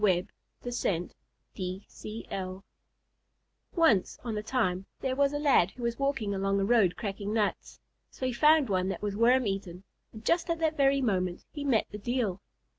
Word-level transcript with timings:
IV 0.03 0.29
THE 0.63 0.75
LAD 0.83 0.95
AND 0.95 1.15
THE 1.53 1.81
DEIL 2.27 2.63
Once 3.75 4.17
on 4.23 4.35
a 4.35 4.41
time 4.41 4.87
there 5.01 5.15
was 5.15 5.31
a 5.31 5.37
lad 5.37 5.69
who 5.69 5.83
was 5.83 5.99
walking 5.99 6.33
along 6.33 6.59
a 6.59 6.65
road 6.65 6.95
cracking 6.95 7.35
nuts, 7.35 7.79
so 8.09 8.25
he 8.25 8.33
found 8.33 8.67
one 8.67 8.89
that 8.89 9.03
was 9.03 9.15
worm 9.15 9.45
eaten, 9.45 9.83
and 10.11 10.25
just 10.25 10.49
at 10.49 10.57
that 10.57 10.75
very 10.75 11.01
moment 11.03 11.45
he 11.51 11.63
met 11.63 11.85
the 11.91 11.99
Deil. 11.99 12.41